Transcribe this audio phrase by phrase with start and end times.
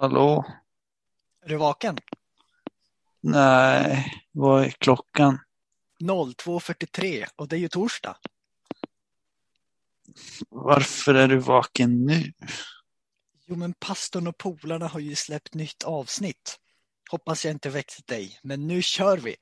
[0.00, 0.44] Hallå?
[1.44, 1.98] Är du vaken?
[3.20, 5.38] Nej, vad är klockan?
[6.02, 8.16] 02.43 och det är ju torsdag.
[10.48, 12.32] Varför är du vaken nu?
[13.46, 16.58] Jo, men pastorn och polarna har ju släppt nytt avsnitt.
[17.10, 19.36] Hoppas jag inte väckt dig, men nu kör vi!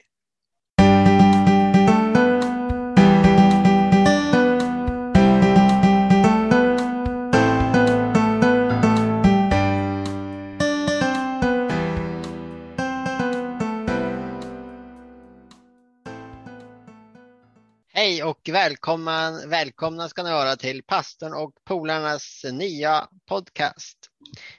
[18.29, 23.99] Och välkomna, välkomna ska ni vara till pastorn och polarnas nya podcast.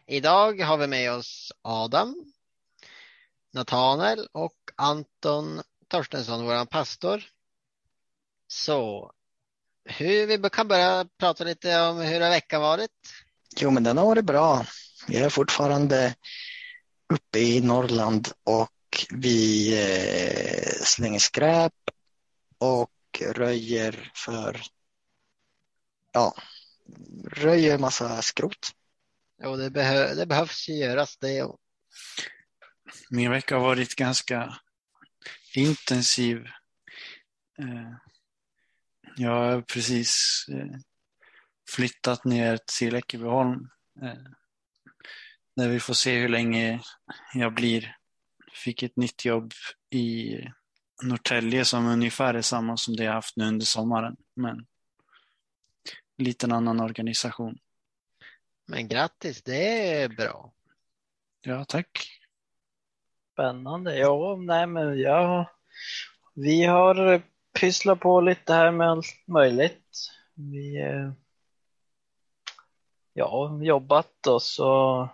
[0.07, 2.33] Idag har vi med oss Adam,
[3.53, 7.23] Nathanael och Anton Torstensson, vår pastor.
[8.47, 9.11] Så
[9.85, 12.91] hur, vi kan börja prata lite om hur har veckan varit?
[13.59, 14.65] Jo, men den har varit bra.
[15.07, 16.15] Vi är fortfarande
[17.13, 21.73] uppe i Norrland och vi eh, slänger skräp
[22.57, 22.89] och
[23.21, 24.61] röjer för,
[26.11, 26.35] ja,
[27.31, 28.71] röjer massa skrot.
[29.43, 31.47] Jo, det, behö det behövs ju göras det.
[33.09, 34.59] Min vecka har varit ganska
[35.55, 36.37] intensiv.
[37.59, 37.93] Eh,
[39.15, 40.79] jag har precis eh,
[41.69, 43.69] flyttat ner till Ekebyholm.
[44.01, 44.31] Eh,
[45.55, 46.81] där vi får se hur länge
[47.33, 47.95] jag blir.
[48.53, 49.53] Fick ett nytt jobb
[49.89, 50.35] i
[51.03, 54.15] Norrtälje som ungefär är samma som det jag haft nu under sommaren.
[54.35, 54.65] Men
[56.17, 57.59] liten annan organisation.
[58.65, 60.53] Men grattis, det är bra.
[61.41, 62.19] Ja, tack.
[63.33, 63.97] Spännande.
[63.97, 65.51] Ja, nej men ja,
[66.33, 67.21] vi har
[67.59, 70.11] pysslat på lite här med allt möjligt.
[70.33, 71.11] Vi eh,
[73.13, 75.09] ja, jobbat och så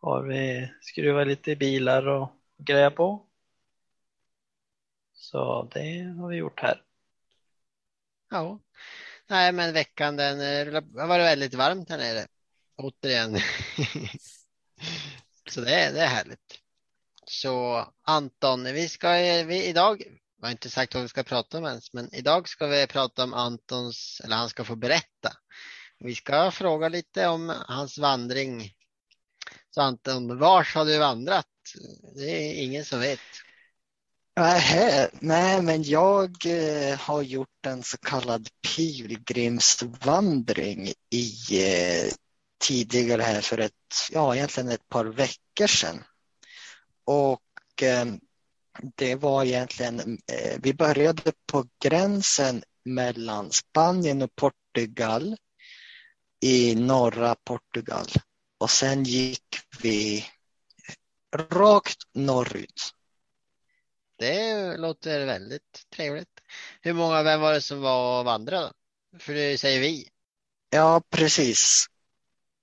[0.00, 2.28] har vi skruvat lite i bilar och
[2.58, 3.26] grejer på.
[5.32, 6.82] Så det har vi gjort här.
[8.30, 8.60] Ja,
[9.26, 12.26] nej men veckan den har varit väldigt varmt här nere.
[12.76, 13.38] Återigen.
[15.50, 16.58] Så det är, det är härligt.
[17.26, 19.12] Så Anton, vi ska
[19.44, 20.02] vi, idag,
[20.40, 23.24] jag har inte sagt vad vi ska prata om ens, men idag ska vi prata
[23.24, 25.32] om Antons, eller han ska få berätta.
[25.98, 28.72] Vi ska fråga lite om hans vandring.
[29.70, 31.46] Så Anton, vars har du vandrat?
[32.16, 33.20] Det är ingen som vet.
[34.36, 42.12] Nej, nej, men jag eh, har gjort en så kallad pilgrimsvandring i eh,
[42.64, 43.72] tidigare här för ett,
[44.10, 46.04] ja egentligen ett par veckor sedan.
[47.04, 48.06] Och eh,
[48.96, 50.18] det var egentligen,
[50.58, 55.36] vi började på gränsen mellan Spanien och Portugal
[56.40, 58.06] i norra Portugal
[58.58, 59.44] och sen gick
[59.82, 60.26] vi
[61.36, 62.94] rakt norrut
[64.22, 66.40] det låter väldigt trevligt.
[66.80, 68.72] Hur många, vem var det som var och vandrade?
[69.18, 70.08] För det säger vi.
[70.70, 71.86] Ja, precis.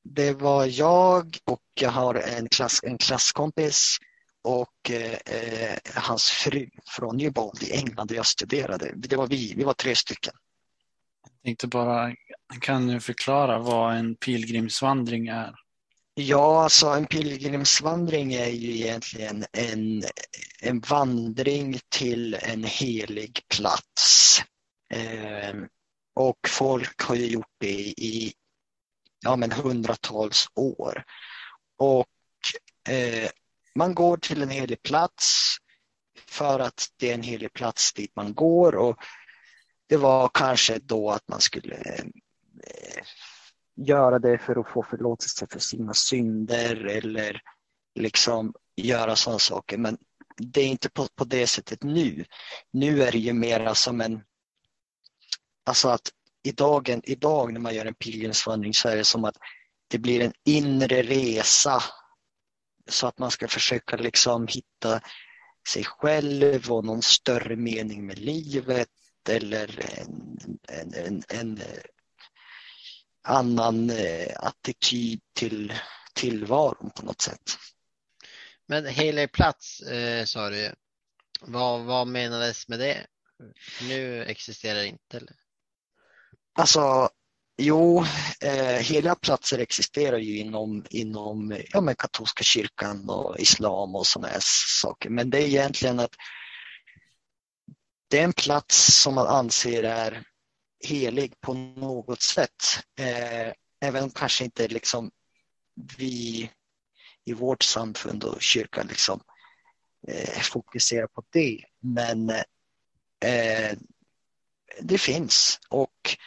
[0.04, 3.98] Det var jag och jag har en, klass, en klasskompis
[4.42, 8.92] och eh, hans fru från Newbold i England där jag studerade.
[8.96, 10.34] Det var vi, vi var tre stycken.
[11.24, 12.16] Jag tänkte bara,
[12.62, 15.56] kan du förklara vad en pilgrimsvandring är?
[16.22, 20.04] Ja, alltså en pilgrimsvandring är ju egentligen en,
[20.62, 24.42] en vandring till en helig plats.
[24.94, 25.56] Eh,
[26.16, 28.34] och folk har ju gjort det i
[29.20, 31.04] ja, men hundratals år.
[31.78, 32.08] Och
[32.90, 33.30] eh,
[33.76, 35.56] man går till en helig plats
[36.28, 38.98] för att det är en helig plats dit man går och
[39.88, 43.04] det var kanske då att man skulle eh,
[43.88, 47.42] göra det för att få förlåtelse för sina synder eller
[47.96, 49.78] liksom göra sådana saker.
[49.78, 49.98] Men
[50.38, 52.26] det är inte på, på det sättet nu.
[52.72, 54.24] Nu är det ju mera som en...
[55.66, 56.12] Alltså att
[56.44, 59.36] idag, idag när man gör en pilgrimsvandring så är det som att
[59.88, 61.84] det blir en inre resa
[62.90, 65.02] så att man ska försöka liksom hitta
[65.68, 68.90] sig själv och någon större mening med livet
[69.30, 71.60] eller en, en, en, en
[73.30, 75.74] annan eh, attityd till
[76.14, 77.58] tillvaron på något sätt.
[78.68, 80.72] Men helig plats eh, sa du.
[81.42, 83.06] Vad, vad menades med det?
[83.82, 85.18] Nu existerar det inte?
[85.18, 85.34] Eller?
[86.54, 87.10] Alltså,
[87.58, 88.06] jo,
[88.42, 94.38] eh, heliga platser existerar ju inom, inom ja, men katolska kyrkan och islam och sådana
[94.82, 95.10] saker.
[95.10, 96.16] Men det är egentligen att
[98.10, 100.24] det är en plats som man anser är
[100.80, 102.64] helig på något sätt.
[103.00, 105.12] Eh, även om kanske inte liksom
[105.98, 106.52] vi
[107.26, 109.22] i vårt samfund och kyrka liksom
[110.08, 111.64] eh, fokuserar på det.
[111.80, 112.30] Men
[113.26, 113.78] eh,
[114.82, 116.18] det finns och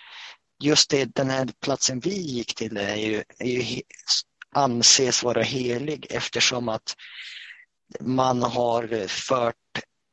[0.62, 3.82] just det, den här platsen vi gick till är ju, är ju
[4.54, 6.96] anses vara helig eftersom att
[8.00, 9.56] man har fört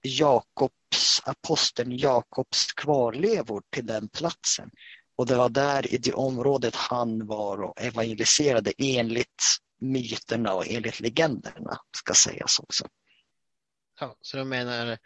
[0.01, 4.69] Jakobs, aposteln Jakobs kvarlevor till den platsen.
[5.15, 9.43] Och det var där i det området han var och evangeliserade enligt
[9.81, 12.87] myterna och enligt legenderna, ska sägas också.
[13.99, 14.97] Ja, så du menar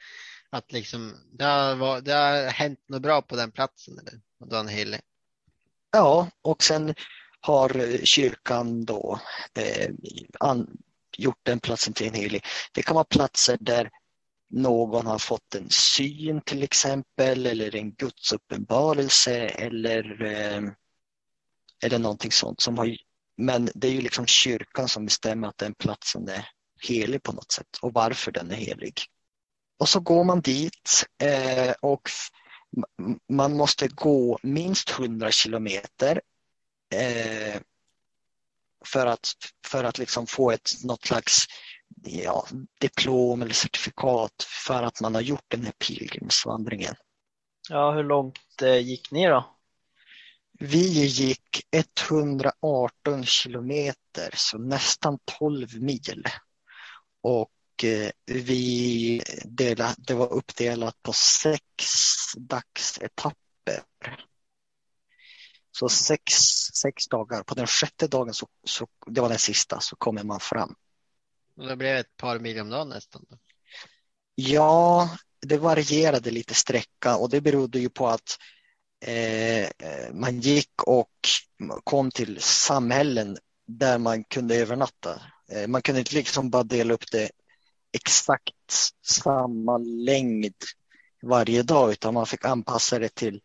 [0.49, 3.99] att liksom, det, har, det har hänt något bra på den platsen?
[3.99, 4.21] Eller?
[4.51, 5.01] Han helig?
[5.91, 6.95] Ja, och sen
[7.39, 9.19] har kyrkan då
[9.55, 9.91] eh,
[10.39, 10.77] an,
[11.17, 12.45] gjort den platsen till en helig.
[12.73, 13.89] Det kan vara platser där
[14.49, 20.63] någon har fått en syn till exempel eller en gudsuppenbarelse eller, eh,
[21.83, 22.61] eller någonting sånt.
[22.61, 22.97] Som har,
[23.37, 26.49] men det är ju liksom kyrkan som bestämmer att den platsen är
[26.81, 29.01] helig på något sätt och varför den är helig.
[29.79, 32.09] Och så går man dit eh, och
[33.29, 36.21] man måste gå minst 100 kilometer
[36.93, 37.61] eh,
[38.85, 39.33] för att,
[39.65, 41.45] för att liksom få ett, något slags
[42.03, 42.47] ja,
[42.79, 46.95] diplom eller certifikat för att man har gjort den här pilgrimsvandringen.
[47.69, 49.53] Ja, hur långt eh, gick ni då?
[50.59, 56.23] Vi gick 118 kilometer, så nästan 12 mil.
[57.21, 61.85] Och eh, vi delade, det var uppdelat på sex
[62.37, 63.83] dagsetapper.
[65.71, 66.33] Så sex,
[66.81, 67.43] sex dagar.
[67.43, 70.75] På den sjätte dagen, så, så, det var den sista, så kommer man fram.
[71.55, 73.25] Det blev ett par mil om dagen nästan?
[74.35, 75.09] Ja,
[75.41, 78.37] det varierade lite sträcka och det berodde ju på att
[79.05, 81.09] eh, eh, man gick och
[81.83, 85.21] kom till samhällen där man kunde övernatta.
[85.51, 87.31] Eh, man kunde inte liksom bara dela upp det
[87.93, 90.53] exakt samma längd
[91.21, 93.41] varje dag utan man fick anpassa det till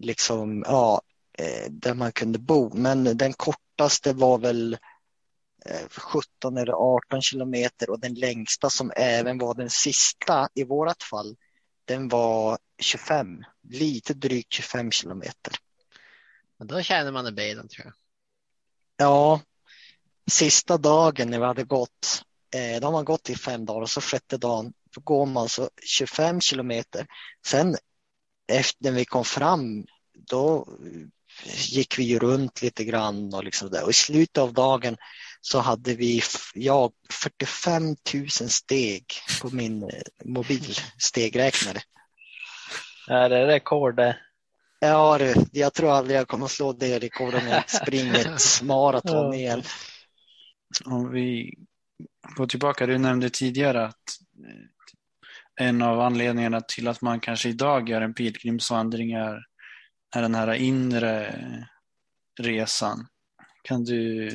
[0.00, 1.02] liksom, ja,
[1.38, 2.74] eh, där man kunde bo.
[2.74, 4.78] Men den kortaste var väl
[5.88, 11.36] 17 eller 18 kilometer och den längsta som även var den sista i vårat fall,
[11.84, 15.54] den var 25, lite drygt 25 kilometer.
[16.58, 17.94] då känner man i benen tror jag.
[18.96, 19.40] Ja,
[20.30, 22.22] sista dagen när vi hade gått,
[22.54, 25.48] eh, då har man gått i fem dagar och så sjätte dagen, då går man
[25.48, 27.06] så 25 kilometer.
[27.46, 27.76] Sen
[28.52, 30.68] efter när vi kom fram, då
[31.54, 33.84] gick vi runt lite grann och liksom där.
[33.84, 34.96] Och i slutet av dagen
[35.44, 36.22] så hade vi
[36.54, 37.84] ja, 45
[38.14, 39.04] 000 steg
[39.42, 39.88] på min eh,
[40.24, 41.78] mobilstegräknare.
[43.08, 44.16] Är det rekord det?
[44.80, 45.18] Ja,
[45.52, 49.62] jag tror aldrig jag kommer att slå det rekordet om jag springer ett maraton igen.
[50.84, 51.54] Om vi
[52.36, 54.18] går tillbaka, du nämnde tidigare att
[54.48, 59.44] eh, en av anledningarna till att man kanske idag gör en pilgrimsvandring är,
[60.16, 61.34] är den här inre
[62.40, 63.06] resan.
[63.62, 64.28] Kan du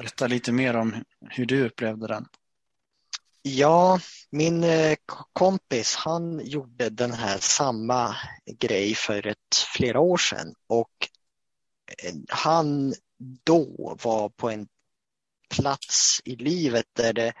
[0.00, 2.26] berätta lite mer om hur du upplevde den?
[3.42, 4.00] Ja,
[4.30, 4.96] min eh,
[5.32, 8.16] kompis han gjorde den här samma
[8.58, 11.08] grej för ett flera år sedan och
[12.02, 12.94] eh, han
[13.44, 14.68] då var på en
[15.48, 17.32] plats i livet där det,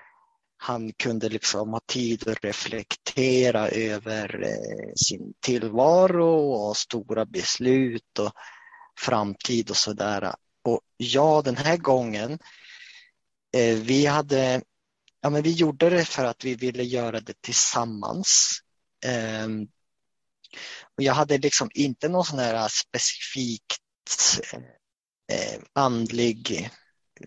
[0.56, 8.32] han kunde liksom ha tid att reflektera över eh, sin tillvaro och stora beslut och
[9.00, 10.34] framtid och sådär.
[10.66, 12.38] Och ja, den här gången,
[13.52, 14.62] eh, vi hade,
[15.20, 18.60] ja men vi gjorde det för att vi ville göra det tillsammans.
[19.04, 19.48] Eh,
[20.96, 24.40] och jag hade liksom inte någon sån här specifikt
[25.32, 26.70] eh, andlig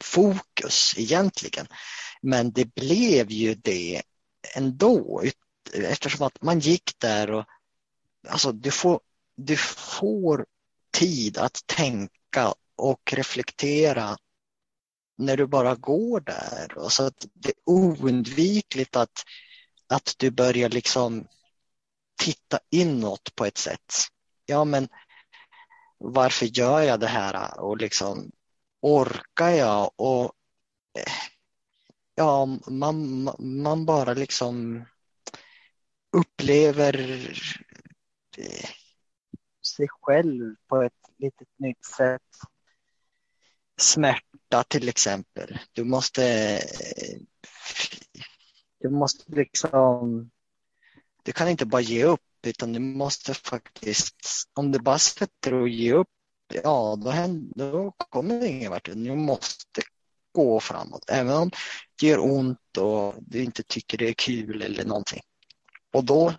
[0.02, 1.68] fokus egentligen.
[2.22, 4.02] Men det blev ju det
[4.56, 5.24] ändå
[5.74, 7.46] eftersom att man gick där och
[8.28, 9.00] alltså du får,
[9.36, 10.46] du får
[10.92, 14.18] tid att tänka och reflektera
[15.18, 16.78] när du bara går där.
[16.78, 19.24] Och så att det är oundvikligt att,
[19.88, 21.28] att du börjar liksom
[22.22, 23.94] titta inåt på ett sätt.
[24.46, 24.88] Ja, men
[25.98, 28.32] varför gör jag det här och liksom
[28.82, 29.92] orkar jag?
[29.96, 30.32] Och
[32.16, 34.86] ja, man, man bara liksom
[36.18, 37.00] upplever
[38.38, 38.70] eh,
[39.78, 42.22] sig själv på ett litet nytt sätt
[43.82, 45.60] smärta till exempel.
[45.74, 46.60] Du måste,
[48.80, 50.30] du måste liksom,
[51.24, 55.70] du kan inte bara ge upp utan du måste faktiskt, om du bara sätter och
[55.70, 56.08] ger upp,
[56.54, 58.90] ja då, händer, då kommer det ingen vart.
[58.94, 59.82] Du måste
[60.32, 61.10] gå framåt.
[61.10, 61.52] Även om
[62.00, 65.22] det gör ont och du inte tycker det är kul eller någonting.
[65.94, 66.34] Och då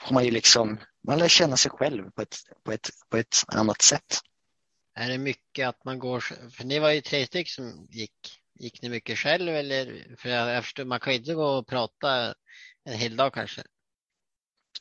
[0.00, 3.36] får man ju liksom, man lär känna sig själv på ett, på ett, på ett
[3.46, 4.20] annat sätt.
[4.94, 6.20] Är det mycket att man går,
[6.50, 10.16] för ni var ju tre stycken som gick, gick ni mycket själv eller?
[10.18, 12.34] För jag, förstår, man kan ju inte gå och prata
[12.84, 13.62] en hel dag kanske.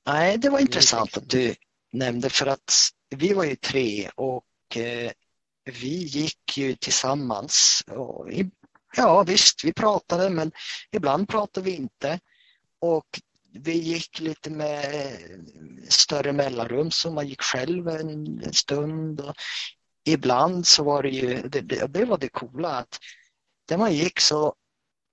[0.05, 1.55] Nej, det var intressant att du
[1.91, 2.73] nämnde för att
[3.09, 5.11] vi var ju tre och eh,
[5.63, 7.83] vi gick ju tillsammans.
[8.97, 10.51] Ja visst, vi pratade men
[10.91, 12.19] ibland pratade vi inte.
[12.79, 13.07] Och
[13.53, 14.85] vi gick lite med
[15.89, 19.21] större mellanrum så man gick själv en stund.
[19.21, 19.35] Och
[20.11, 22.99] ibland så var det ju, det, det, det var det coola att
[23.67, 24.55] där man gick så,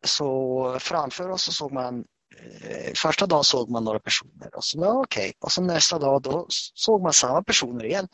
[0.05, 2.05] så framför oss så såg man
[2.62, 5.33] eh, Första dagen såg man några personer och så, ja, okej.
[5.38, 8.09] Och så nästa dag då såg man samma personer igen.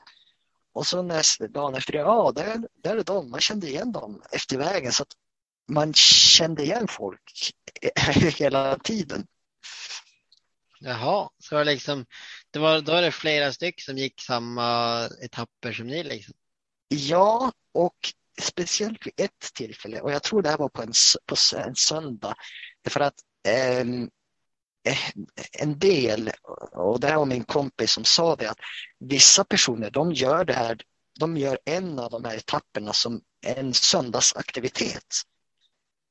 [0.73, 3.31] Och så nästa dagen efter det, ja, där, där är de.
[3.31, 5.13] Man kände igen dem efter vägen så att
[5.69, 7.53] man kände igen folk
[8.39, 9.27] hela tiden.
[10.81, 12.07] Jaha, så var det liksom,
[12.51, 16.35] det var, då var det flera stycken som gick samma etapper som ni liksom.
[16.95, 17.97] Ja, och
[18.41, 20.93] speciellt vid ett tillfälle, och jag tror det här var på en,
[21.27, 22.35] på en söndag,
[22.89, 23.15] för att
[23.49, 24.11] ehm,
[24.89, 24.99] eh,
[25.53, 26.31] en del,
[26.73, 28.59] och det här var min kompis som sa det, att
[28.99, 30.81] vissa personer de gör det här,
[31.21, 35.07] de gör en av de här etapperna som en söndagsaktivitet.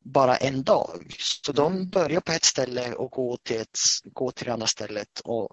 [0.05, 1.15] Bara en dag.
[1.19, 5.19] Så de börjar på ett ställe och går till, ett, går till det andra stället
[5.23, 5.49] och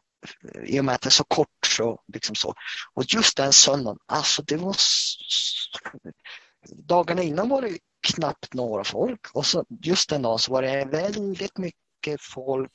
[0.65, 2.55] i och med att det är så kort så liksom så.
[2.95, 4.77] Och just den söndagen, alltså det var
[6.87, 7.79] dagarna innan var det
[8.15, 12.73] knappt några folk och så just den dagen så var det väldigt mycket folk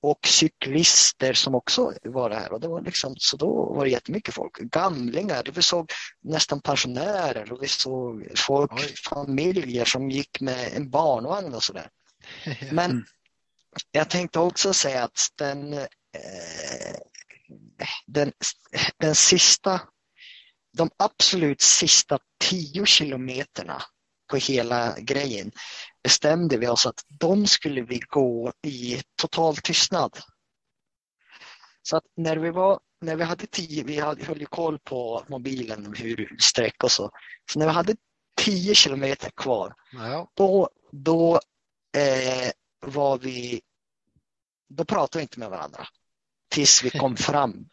[0.00, 4.34] och cyklister som också var där och det var liksom, så då var det jättemycket
[4.34, 4.58] folk.
[4.58, 8.94] Gamlingar, vi såg nästan pensionärer och vi såg folk, Oj.
[9.08, 11.88] familjer som gick med en barnvagn och sådär.
[12.72, 13.04] Men Mm.
[13.90, 15.86] jag tänkte också säga att den,
[18.06, 18.32] den,
[18.98, 19.80] den sista,
[20.76, 23.82] de absolut sista tio kilometerna
[24.30, 25.52] på hela grejen
[26.02, 30.18] bestämde vi oss att de skulle vi gå i total tystnad.
[31.82, 35.24] Så att när vi var, när vi hade tio, vi hade, höll ju koll på
[35.28, 37.10] mobilen hur sträck och så.
[37.52, 37.96] Så när vi hade
[38.36, 41.40] tio kilometer kvar Ja, då, då
[41.96, 42.50] eh,
[42.80, 43.60] var vi,
[44.68, 45.88] då pratade vi inte med varandra
[46.48, 47.68] tills vi kom fram.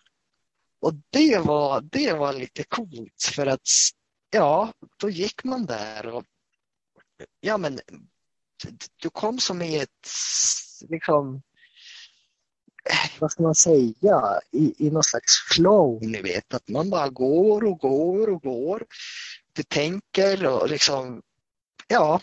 [0.79, 3.69] Och det var, det var lite coolt för att
[4.29, 6.25] ja, då gick man där och
[7.39, 7.79] ja men
[9.01, 10.09] du kom som i ett
[10.89, 11.41] liksom
[13.19, 17.63] vad ska man säga, i, i någon slags flow, ni vet, att man bara går
[17.63, 18.85] och går och går.
[19.53, 21.21] Du tänker och liksom,
[21.87, 22.21] ja,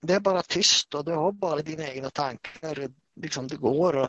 [0.00, 2.88] det är bara tyst och du har bara dina egna tankar.
[3.16, 4.08] Liksom du går och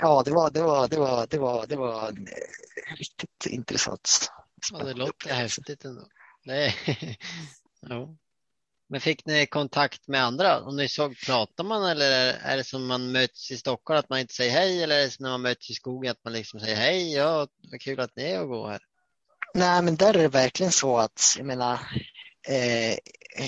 [0.00, 4.30] ja, det var, det var, det var, det var, det var eh, riktigt intressant.
[4.72, 6.06] ja det låter häftigt ändå.
[6.44, 6.74] Det,
[7.80, 8.16] ja.
[8.90, 10.60] Men fick ni kontakt med andra?
[10.60, 14.08] Om ni såg, pratar man eller är- är det som man möts i Stockholm att
[14.08, 16.32] man inte säger hej eller är det som när man möts i skogen att man
[16.32, 18.80] liksom säger hej, ja, vad kul att ni är och går här.
[19.54, 21.78] Nej, men där är det verkligen så att, jag menar,
[22.48, 22.98] eh,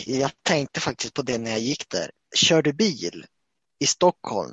[0.06, 2.10] jag tänkte faktiskt på det när jag gick där.
[2.36, 3.26] Kör du bil
[3.80, 4.52] i Stockholm,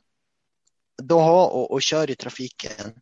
[1.04, 2.94] då har, och, och kör i trafiken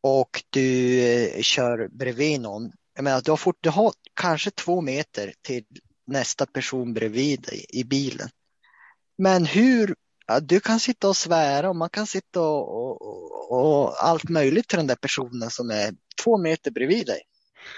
[0.00, 4.80] och du eh, kör bredvid någon, jag menar, du har, fort, du har kanske två
[4.80, 5.64] meter till
[6.06, 8.28] nästa person bredvid dig i bilen.
[9.18, 14.04] Men hur, ja, du kan sitta och svära och man kan sitta och, och, och,
[14.04, 17.22] allt möjligt till den där personen som är två meter bredvid dig.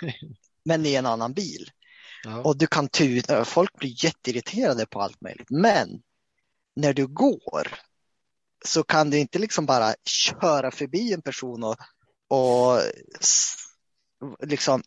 [0.64, 1.70] Men i en annan bil.
[2.24, 2.42] Ja.
[2.42, 5.50] Och du kan tuta, folk blir jätteirriterade på allt möjligt.
[5.50, 6.02] Men
[6.78, 7.78] när du går
[8.64, 11.76] så kan du inte liksom bara köra förbi en person och,
[12.28, 12.80] och
[14.46, 14.82] liksom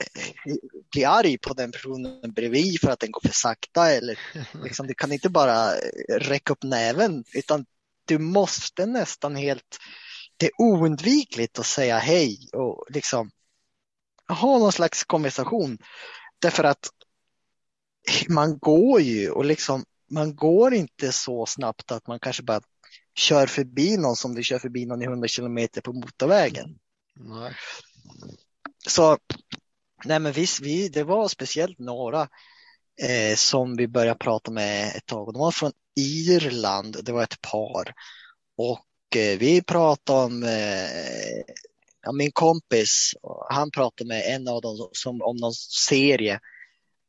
[0.00, 0.54] eh,
[0.92, 4.18] bli arg på den personen bredvid för att den går för sakta eller
[4.64, 5.70] liksom, du kan inte bara
[6.08, 7.66] räcka upp näven utan
[8.04, 9.78] du måste nästan helt,
[10.36, 13.30] det är oundvikligt att säga hej och liksom
[14.28, 15.78] ha någon slags konversation.
[16.38, 16.88] Därför att
[18.28, 22.60] man går ju och liksom, man går inte så snabbt att man kanske bara
[23.14, 26.78] kör förbi någon som du kör förbi någon i 100 kilometer på motorvägen.
[27.14, 27.52] Nej.
[28.88, 29.18] Så
[30.04, 32.28] nej men visst, vi, det var speciellt några
[33.02, 35.32] eh, som vi började prata med ett tag.
[35.32, 37.94] De var från Irland, det var ett par.
[38.56, 41.54] Och eh, vi pratade om eh,
[42.02, 43.12] ja, min kompis,
[43.50, 45.54] han pratade med en av dem som, om någon
[45.88, 46.40] serie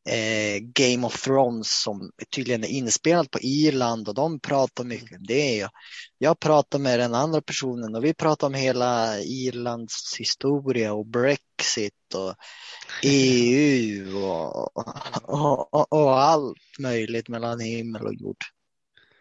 [0.10, 5.26] eh, Game of Thrones som tydligen är inspelad på Irland och de pratar mycket om
[5.26, 5.56] det.
[5.56, 5.70] Jag,
[6.18, 12.14] jag pratar med den andra personen och vi pratar om hela Irlands historia och Brexit
[12.14, 12.36] och
[13.04, 18.44] EU och, och, och, och allt möjligt mellan himmel och jord.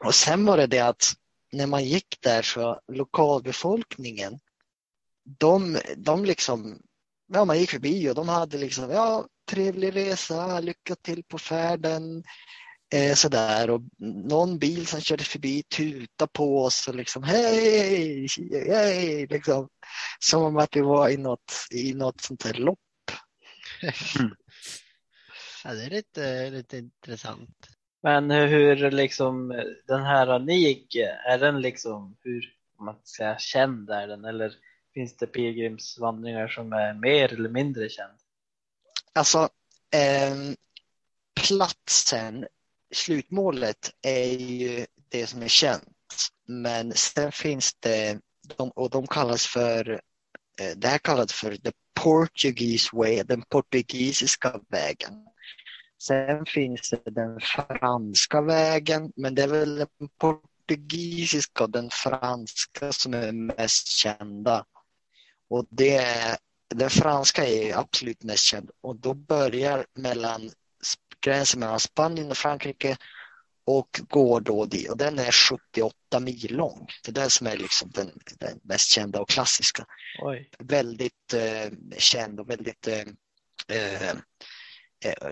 [0.04, 1.12] Och sen var det det att
[1.52, 4.38] när man gick där så lokalbefolkningen,
[5.38, 6.78] de, de liksom,
[7.26, 12.24] ja man gick förbi och de hade liksom, ja trevlig resa, lycka till på färden,
[12.94, 13.80] eh, sådär och
[14.28, 18.26] någon bil som körde förbi tuta på oss och liksom hej,
[18.68, 19.68] hej, liksom.
[20.18, 22.78] Som om att vi var i något, i något sånt här lopp.
[25.64, 27.66] Ja, det är lite, lite intressant.
[28.02, 29.48] Men hur, hur liksom
[29.86, 30.94] den här ni gick,
[31.28, 34.52] är den liksom, hur man ska säga, känd är den eller
[34.94, 38.18] finns det pilgrimsvandringar som är mer eller mindre känd?
[39.12, 39.48] Alltså,
[39.94, 40.34] eh,
[41.46, 42.46] platsen,
[42.94, 45.82] slutmålet är ju det som är känt.
[46.46, 48.18] Men sen finns det,
[48.56, 49.90] de, och de kallas för,
[50.60, 55.26] eh, det här kallas för the Portuguese way, den portugisiska vägen.
[56.02, 62.92] Sen finns det den franska vägen, men det är väl den portugisiska och den franska
[62.92, 64.66] som är mest kända.
[65.50, 66.04] Och det
[66.74, 70.50] den franska är absolut mest känd och då börjar mellan
[71.20, 72.96] gränsen mellan Spanien och Frankrike
[73.66, 76.86] och går då dit och den är 78 mil lång.
[77.04, 79.84] Det är den som är liksom den, den mest kända och klassiska.
[80.22, 80.50] Oj.
[80.58, 83.00] Väldigt eh, känd och väldigt eh,
[83.68, 84.14] eh,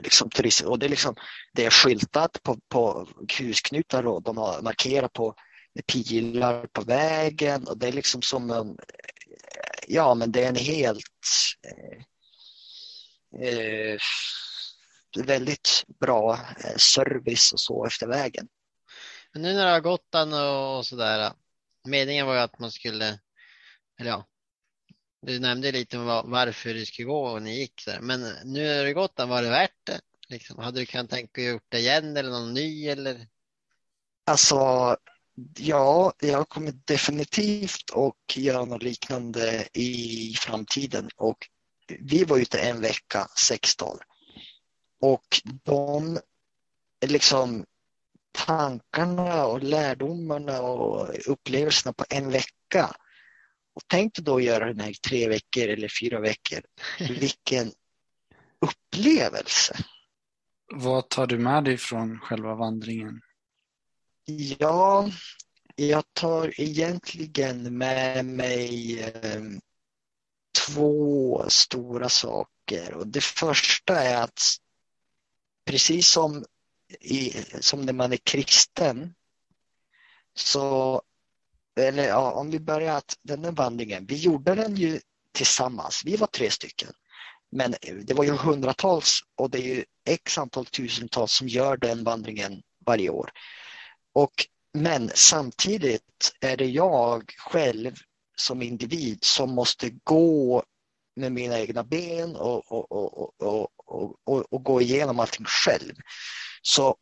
[0.03, 0.61] liksom turist.
[0.61, 1.15] Och det är, liksom,
[1.53, 5.35] det är skyltat på, på husknutar och de har markerat på
[5.87, 8.77] pilar på vägen och det är liksom som en,
[9.89, 11.05] ja men det är en helt
[11.67, 12.05] eh,
[13.49, 13.99] eh,
[15.17, 18.49] väldigt bra eh, service och så efter vägen.
[19.33, 20.15] Men nu när det har gått
[20.79, 21.33] och sådär,
[21.85, 23.19] meningen var ju att man skulle,
[24.01, 24.27] eller ja,
[25.23, 28.01] du nämnde lite om varför du skulle gå och ni gick där.
[28.01, 30.01] Men nu när det gått var det värt det?
[30.29, 33.27] Liksom, hade du kunnat tänka dig gjort det igen eller någon ny eller?
[34.27, 34.57] Alltså,
[35.59, 41.49] ja, jag kommer definitivt att göra något liknande i framtiden och
[41.99, 44.05] vi var ute en vecka, sex dagar.
[45.01, 45.27] Och
[45.65, 46.19] de
[47.07, 47.65] liksom
[48.47, 52.97] tankarna och lärdomarna och upplevelserna på en vecka.
[53.75, 56.61] Och tänk då att göra den här i tre veckor eller fyra veckor.
[56.99, 57.73] Vilken
[58.61, 59.77] upplevelse!
[60.75, 63.21] Vad tar du med dig från själva vandringen?
[64.25, 65.11] Ja,
[65.75, 69.61] jag tar egentligen med mig ehm,
[70.67, 72.95] två stora saker.
[72.95, 74.41] Och det första är att
[75.65, 76.45] precis som,
[77.01, 79.15] i, som när man är kristen
[80.35, 81.03] så,
[81.81, 85.01] eller ja, om vi börjar att den här vandringen, vi gjorde den ju
[85.33, 86.03] tillsammans.
[86.05, 86.93] Vi var tre stycken.
[87.51, 91.77] Men eh, det var ju hundratals och det är ju x antal tusentals som gör
[91.77, 93.31] den vandringen varje år.
[94.13, 94.33] Och,
[94.75, 97.95] men samtidigt är det jag själv
[98.37, 100.63] som individ som måste gå
[101.17, 102.93] med mina egna ben och, och,
[103.43, 103.69] och,
[104.25, 105.95] och, och gå igenom allting själv.
[106.63, 106.97] Så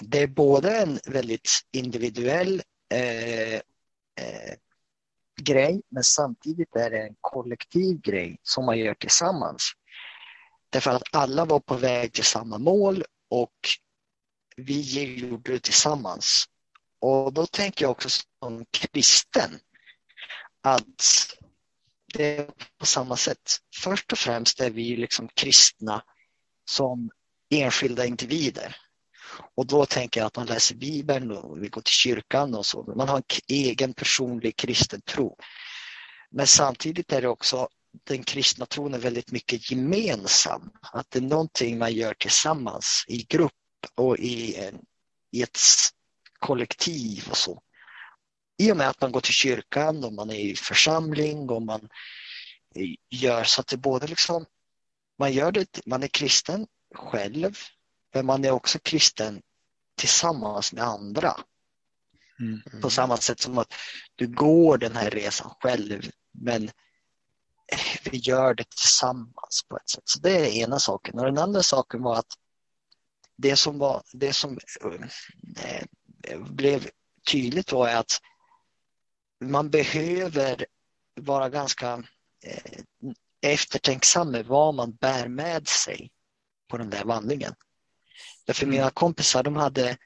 [0.00, 2.62] det är både en väldigt individuell
[2.94, 4.54] eh, eh,
[5.42, 9.72] grej men samtidigt är det en kollektiv grej som man gör tillsammans.
[10.70, 13.54] Därför att alla var på väg till samma mål och
[14.56, 16.44] vi gjorde det tillsammans.
[17.00, 18.08] Och då tänker jag också
[18.42, 19.58] som kristen
[20.62, 21.26] att
[22.14, 23.58] det är på samma sätt.
[23.76, 26.02] Först och främst är vi liksom kristna
[26.70, 27.10] som
[27.50, 28.76] enskilda individer.
[29.56, 32.94] Och då tänker jag att man läser Bibeln och vi går till kyrkan och så.
[32.96, 35.36] Man har en egen personlig kristen tro.
[36.30, 37.68] Men samtidigt är det också
[38.04, 40.70] den kristna tron är väldigt mycket gemensam.
[40.92, 43.52] Att det är någonting man gör tillsammans i grupp
[43.94, 44.84] och i, en,
[45.30, 45.58] i ett
[46.38, 47.62] kollektiv och så.
[48.58, 51.88] I och med att man går till kyrkan och man är i församling och man
[53.10, 54.46] gör så att det både liksom
[55.18, 57.58] man gör det, man är kristen själv
[58.14, 59.42] men man är också kristen
[59.96, 61.36] tillsammans med andra.
[62.40, 62.80] Mm.
[62.82, 63.74] På samma sätt som att
[64.14, 66.70] du går den här resan själv men
[68.10, 70.02] vi gör det tillsammans på ett sätt.
[70.04, 71.18] Så det är ena saken.
[71.18, 72.32] Och den andra saken var att
[73.36, 74.58] det som, var, det som
[75.62, 76.88] eh, blev
[77.30, 78.20] tydligt var att
[79.40, 80.66] man behöver
[81.20, 82.02] vara ganska
[82.44, 82.80] eh,
[83.42, 86.10] eftertänksam med vad man bär med sig
[86.68, 87.54] på den där vandringen.
[88.46, 88.76] Därför Mm.
[88.76, 89.96] mina kompisar de hade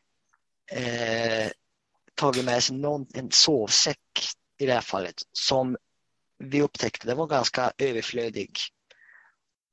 [0.72, 1.50] eh,
[2.14, 3.98] tagit med sig någon, en sovsäck
[4.58, 5.76] i det här fallet som
[6.38, 8.58] vi upptäckte det var ganska överflödig.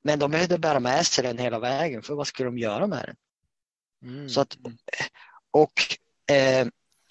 [0.04, 3.04] Men de behövde bära med sig den hela vägen för vad skulle de göra med
[3.06, 3.16] den?
[4.02, 4.28] Mm.
[4.28, 4.56] Så att,
[5.50, 5.96] och,
[6.34, 6.66] eh,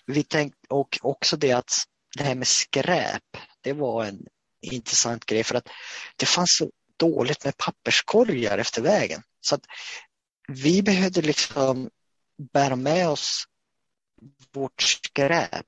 [0.05, 1.73] vi tänkte, och också det att
[2.17, 3.23] det här med skräp,
[3.61, 4.27] det var en
[4.61, 5.69] intressant grej för att
[6.15, 9.21] det fanns så dåligt med papperskorgar efter vägen.
[9.41, 9.65] Så att
[10.47, 11.89] vi behövde liksom
[12.53, 13.45] bära med oss
[14.51, 15.65] vårt skräp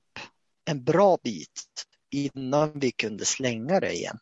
[0.64, 4.18] en bra bit innan vi kunde slänga det igen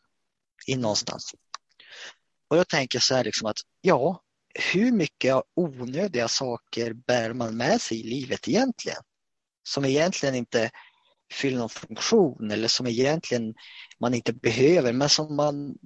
[0.67, 1.33] in någonstans.
[2.47, 4.23] Och då tänker jag så här liksom att ja,
[4.57, 9.01] hur mycket onödiga saker bär man med sig i livet egentligen?
[9.63, 10.71] Som egentligen inte
[11.33, 13.55] fyller någon funktion eller som egentligen
[13.99, 15.77] man inte behöver men som man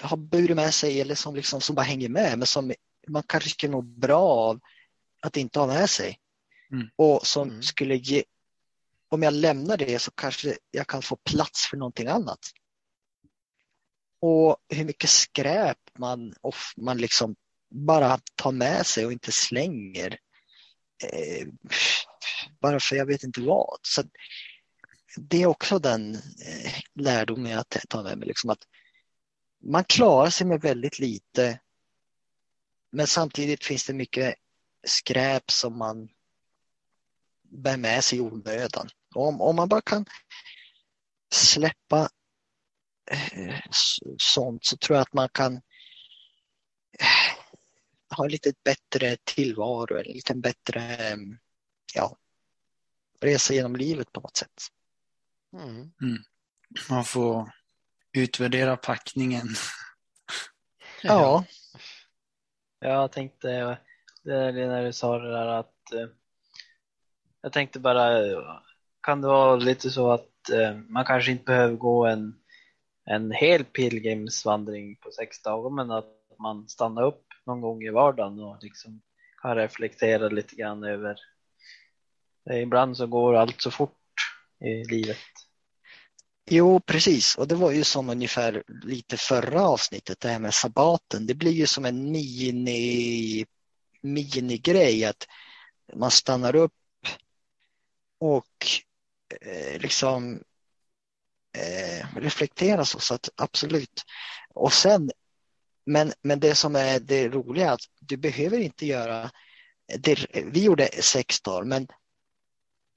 [0.00, 2.72] har burit med sig eller som, liksom, som bara hänger med men som
[3.08, 4.60] man kanske skulle må bra av
[5.22, 6.18] att inte ha med sig.
[6.72, 6.88] Mm.
[6.96, 7.62] Och som Mm.
[7.62, 8.24] skulle ge,
[9.08, 12.38] om jag lämnar det så kanske jag kan få plats för någonting annat.
[14.26, 17.36] Och hur mycket skräp man, off, man liksom
[17.70, 20.18] bara tar med sig och inte slänger.
[21.04, 21.46] Eh,
[22.60, 23.78] bara för jag vet inte vad.
[23.82, 24.02] Så
[25.16, 28.28] det är också den eh, lärdomen jag tar med mig.
[28.28, 28.62] Liksom att
[29.62, 31.60] man klarar sig med väldigt lite.
[32.92, 34.34] Men samtidigt finns det mycket
[34.86, 36.08] skräp som man
[37.42, 38.88] bär med sig i onödan.
[39.14, 40.06] Om, om man bara kan
[41.32, 42.08] släppa
[44.18, 45.54] sånt så tror jag att man kan
[46.98, 47.36] eh,
[48.16, 51.16] ha en lite bättre tillvaro, en lite bättre eh,
[51.94, 52.16] ja,
[53.20, 54.62] resa genom livet på något sätt.
[55.52, 55.92] Mm.
[56.90, 57.50] Man får
[58.12, 59.48] utvärdera packningen.
[61.06, 61.44] Ja,
[62.80, 63.78] Jag tänkte,
[64.22, 66.08] det är det när du sa det där att eh,
[67.42, 68.60] jag tänkte bara, eh,
[69.00, 72.43] kan det vara lite så att eh, man kanske inte behöver gå en,
[73.04, 76.06] en hel pilgrimsvandring på sex dagar men att
[76.38, 79.02] man stannar upp någon gång i vardagen och liksom
[79.42, 81.16] kan reflektera lite grann över
[82.44, 82.60] det.
[82.60, 84.14] Ibland så går allt så fort
[84.60, 85.18] i livet.
[86.50, 87.36] Jo, precis.
[87.36, 91.26] Och det var ju som ungefär lite förra avsnittet, det här med sabbaten.
[91.26, 93.46] Det blir ju som en mini,
[94.00, 95.26] minigrej att
[95.94, 96.72] man stannar upp
[98.18, 98.66] och
[99.40, 100.42] eh, liksom
[101.54, 104.02] eh, så, så att absolut.
[104.54, 105.10] Och sen,
[105.86, 109.30] men, men det som är det roliga är att du behöver inte göra,
[109.98, 111.88] det, vi gjorde sex dagar, men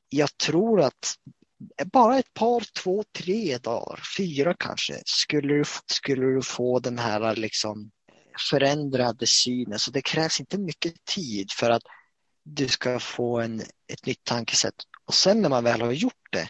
[0.09, 1.15] jag tror att
[1.85, 7.35] bara ett par, två, tre dagar, fyra kanske, skulle du, skulle du få den här
[7.35, 7.91] liksom
[8.49, 9.79] förändrade synen.
[9.79, 11.83] Så det krävs inte mycket tid för att
[12.43, 14.75] du ska få en, ett nytt tankesätt.
[15.05, 16.49] Och sen när man väl har gjort det,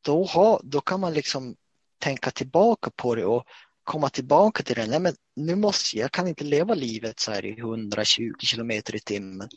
[0.00, 1.56] då, har, då kan man liksom
[1.98, 3.44] tänka tillbaka på det och
[3.84, 4.86] komma tillbaka till det.
[4.86, 8.96] Nej, men nu måste jag, jag kan inte leva livet så här i 120 kilometer
[8.96, 9.48] i timmen.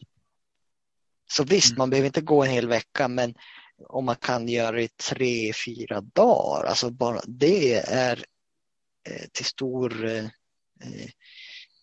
[1.32, 1.78] Så visst, Mm.
[1.78, 3.36] man behöver inte gå en hel vecka, men
[3.88, 8.26] om man kan göra det i tre, fyra dagar, alltså bara det är
[9.10, 10.26] eh, till stor eh,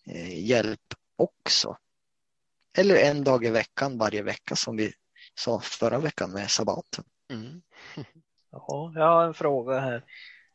[0.07, 1.77] eh, hjälp också.
[2.77, 4.92] Eller en dag i veckan varje vecka som vi
[5.35, 7.05] sa förra veckan med sabbaten.
[7.33, 7.62] Mm.
[8.51, 10.05] Ja, jag har en fråga här.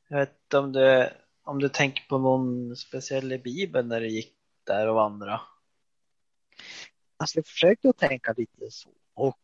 [0.08, 1.10] Jag vet inte om du,
[1.44, 5.42] om du tänker på någon speciell i Bibeln när du gick där och vandrade?
[7.18, 9.40] Alltså jag försökte att tänka lite så och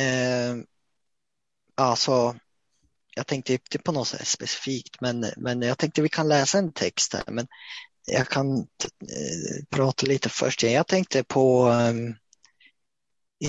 [0.00, 0.56] eh,
[1.74, 2.36] alltså
[3.14, 7.14] jag tänkte inte på något specifikt men, men jag tänkte vi kan läsa en text
[7.14, 7.46] här men
[8.06, 10.62] jag kan eh, prata lite först.
[10.62, 11.94] Jag tänkte på eh,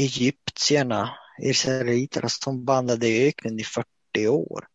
[0.02, 1.10] egyptierna,
[1.42, 4.68] israeliterna som vandrade i öknen i 40 år.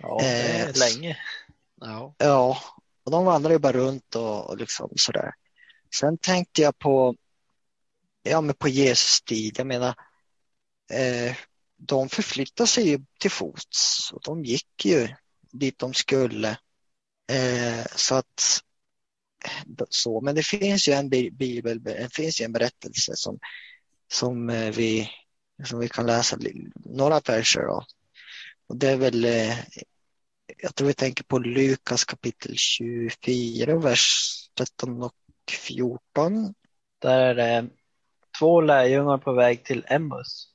[0.00, 1.18] Ja, det är Eh, länge.
[1.80, 2.14] Ja.
[2.18, 2.58] Ja,
[3.04, 5.32] och de vandrar ju bara runt och, och liksom sådär.
[5.94, 7.14] Sen tänkte jag på,
[8.22, 9.94] ja men på Jesus tid, jag menar,
[10.92, 11.36] eh,
[11.76, 15.08] de förflyttade sig ju till fots och de gick ju
[15.52, 16.48] dit de skulle.
[17.32, 18.60] Eh, så att,
[19.88, 23.38] så, men det finns ju en bi- bibel, det finns ju en berättelse som,
[24.12, 25.10] som eh, vi,
[25.64, 26.38] som vi kan läsa
[26.74, 27.84] några verser av.
[28.68, 29.58] Och det är väl eh,
[30.58, 34.08] jag tror vi tänker på Lukas kapitel 24, vers
[34.54, 35.14] 13 och
[35.50, 36.54] 14.
[36.98, 37.68] Där är det
[38.38, 40.52] två lärjungar på väg till Emmaus.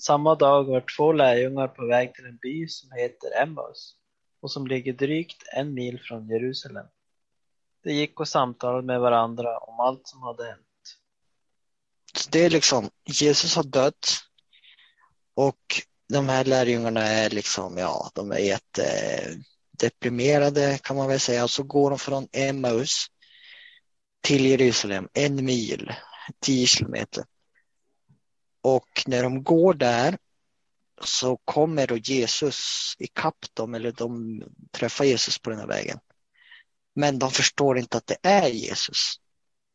[0.00, 3.96] Samma dag var två lärjungar på väg till en by som heter Emmaus
[4.40, 6.86] och som ligger drygt en mil från Jerusalem.
[7.82, 10.64] de gick och samtalade med varandra om allt som hade hänt.
[12.14, 14.08] Så det är liksom, Jesus har dött
[15.34, 21.44] och de här lärjungarna är liksom, ja, de är jättedeprimerade kan man väl säga.
[21.44, 23.06] Och så går de från Emmaus
[24.20, 25.92] till Jerusalem, en mil,
[26.40, 27.24] tio kilometer.
[28.60, 30.18] Och när de går där
[31.04, 35.98] så kommer då Jesus ikapp dem, eller de träffar Jesus på den här vägen.
[36.94, 39.14] Men de förstår inte att det är Jesus.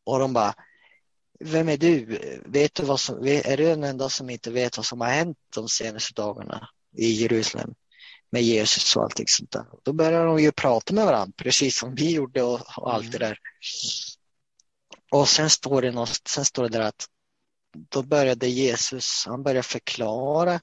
[0.04, 0.54] Och de bara,
[1.44, 2.18] vem är du?
[2.46, 5.38] Vet du vad som, är du den enda som inte vet vad som har hänt
[5.54, 7.74] de senaste dagarna i Jerusalem
[8.30, 9.66] med Jesus och allting sånt där?
[9.82, 13.18] Då börjar de ju prata med varandra, precis som vi gjorde och, och allt det
[13.18, 13.38] där.
[15.10, 17.06] Och sen står det, något, sen står det där att
[17.72, 20.60] då började Jesus, han började förklara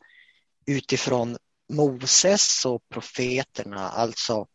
[0.66, 1.38] utifrån
[1.74, 4.48] Moses och profeterna, alltså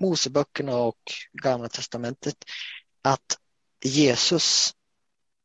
[0.00, 0.98] Moseböckerna och
[1.32, 2.36] Gamla testamentet,
[3.02, 3.38] att
[3.84, 4.74] Jesus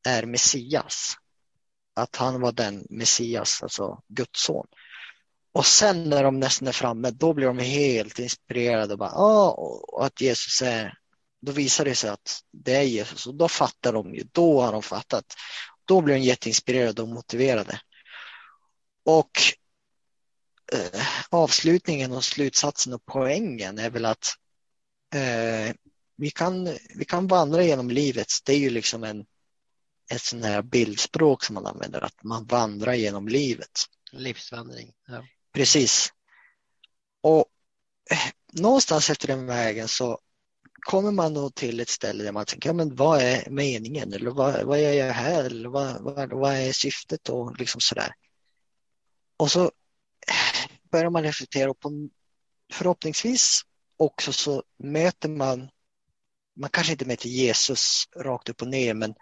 [0.03, 1.17] är Messias.
[1.95, 4.67] Att han var den Messias, alltså Guds son.
[5.53, 9.51] Och sen när de nästan är framme, då blir de helt inspirerade och bara, ja
[9.87, 10.97] och att Jesus är,
[11.41, 14.71] då visar det sig att det är Jesus och då fattar de ju, då har
[14.71, 15.25] de fattat.
[15.85, 17.79] Då blir de jätteinspirerade och motiverade.
[19.05, 19.31] Och
[20.73, 24.27] eh, avslutningen och slutsatsen och poängen är väl att
[25.15, 25.75] eh,
[26.17, 28.27] vi, kan, vi kan vandra genom livet.
[28.45, 29.25] Det är ju liksom en,
[30.11, 33.71] ett sånt här bildspråk som man använder, att man vandrar genom livet.
[34.11, 34.93] Livsvandring.
[35.07, 35.25] Ja.
[35.53, 36.13] Precis.
[37.21, 37.45] Och
[38.11, 40.19] eh, någonstans efter den vägen så
[40.79, 44.13] kommer man då till ett ställe där man tänker, ja, men vad är meningen?
[44.13, 45.43] Eller vad, vad är jag här?
[45.43, 47.29] Eller vad, vad, vad är syftet?
[47.29, 48.13] Och liksom sådär.
[49.37, 49.71] Och så
[50.91, 52.09] börjar man reflektera på
[52.73, 53.61] förhoppningsvis
[53.97, 55.69] också så möter man,
[56.55, 59.13] man kanske inte möter Jesus rakt upp och ner, men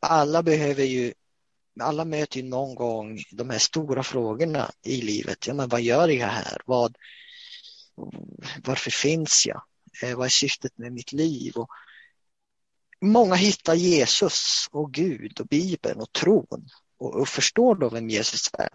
[0.00, 1.14] alla behöver ju,
[1.80, 5.46] alla möter ju någon gång de här stora frågorna i livet.
[5.46, 6.60] Ja, men vad gör jag här?
[6.66, 6.96] Vad,
[8.64, 9.62] varför finns jag?
[10.02, 11.52] Eh, vad är syftet med mitt liv?
[11.56, 11.68] Och
[13.00, 18.50] många hittar Jesus och Gud och Bibeln och tron och, och förstår då vem Jesus
[18.52, 18.70] är.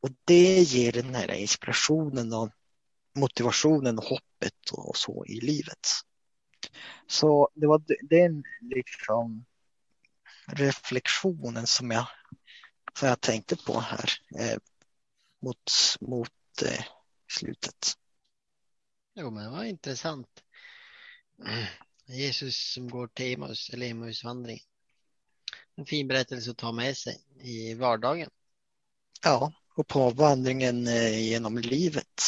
[0.00, 2.50] Och det ger den här inspirationen och
[3.14, 5.88] motivationen och hoppet och så i livet.
[7.06, 9.44] Så det var den liksom
[10.46, 12.06] reflektionen som jag,
[12.98, 14.58] som jag tänkte på här eh,
[15.42, 15.70] mot,
[16.00, 16.84] mot eh,
[17.32, 17.94] slutet.
[19.14, 20.28] Jo, men det var intressant.
[22.06, 24.60] Jesus som går till Emmaus, eller Emmausvandring.
[25.76, 28.30] En fin berättelse att ta med sig i vardagen.
[29.22, 32.22] Ja, och på vandringen eh, genom livet.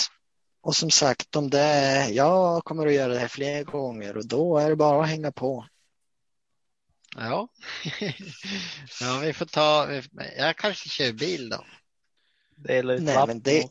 [0.62, 4.58] Och som sagt, om det jag kommer att göra det här fler gånger och då
[4.58, 5.66] är det bara att hänga på.
[7.16, 7.48] Ja,
[9.00, 9.92] ja vi får ta,
[10.36, 11.64] jag kanske kör bil då.
[12.56, 13.68] Dela ut Nej, men det-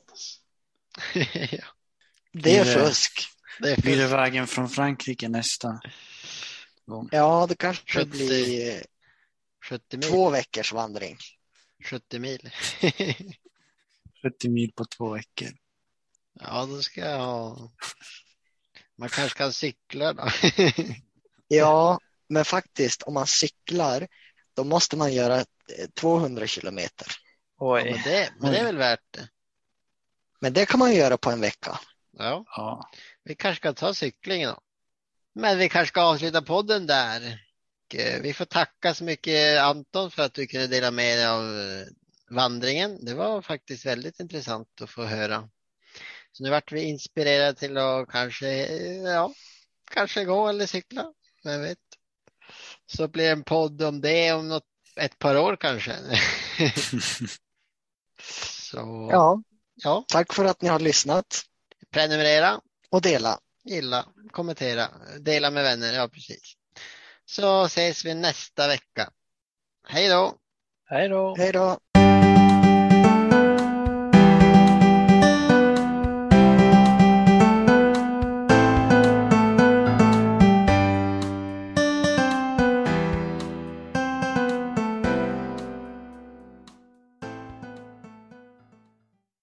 [1.52, 1.64] ja,
[2.34, 3.28] Det är fusk.
[3.60, 5.82] det är Blir det vägen från Frankrike nästa
[6.86, 7.10] gång?
[7.12, 8.10] Ja, det kanske 70.
[8.10, 8.82] blir eh,
[9.70, 10.10] 70 mil.
[10.10, 11.18] två veckors vandring.
[11.86, 12.50] 70 mil.
[14.24, 15.50] 70 mil på två veckor.
[16.40, 17.72] Ja, då ska jag ha.
[18.98, 20.28] Man kanske ska cykla då.
[21.48, 24.08] Ja, men faktiskt om man cyklar
[24.54, 25.46] då måste man göra eh,
[25.94, 27.08] 200 kilometer.
[27.60, 27.84] Ja, Oj.
[27.84, 29.30] men, det, men det är väl värt det.
[30.40, 31.80] Men det kan man göra på en vecka.
[32.18, 32.90] Ja, Ja,
[33.24, 34.60] vi kanske ska ta cyklingen då.
[35.34, 37.40] Men vi kanske ska avsluta podden där.
[37.94, 41.60] Eh, Vi får tacka så mycket Anton för att du kunde dela med dig av
[41.60, 41.86] eh,
[42.30, 43.06] vandringen.
[43.06, 45.50] Det var faktiskt väldigt intressant att få höra.
[46.32, 48.48] Så nu vart vi inspirerade till att kanske,
[48.96, 49.34] ja,
[49.92, 51.14] kanske gå eller cykla.
[51.44, 51.78] Vem vet?
[52.86, 54.64] Så blir det en podd om det om något,
[54.96, 55.96] ett par år kanske.
[58.72, 59.44] Så Ja,
[59.76, 61.44] ja, tack för att ni har lyssnat
[61.92, 62.62] prenumerera.
[62.90, 63.40] och dela.
[63.64, 64.90] gilla, kommentera,
[65.20, 65.94] dela med vänner.
[65.94, 66.54] Ja, precis.
[67.26, 69.10] Så ses vi nästa vecka.
[69.88, 70.38] Hej då!
[70.86, 71.36] Hej då.
[71.38, 71.80] Hej då!